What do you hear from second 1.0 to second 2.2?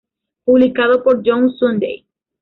por Young sunday.